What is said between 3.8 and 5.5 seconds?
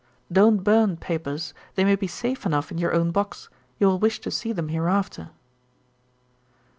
will wish to see them hereafter.'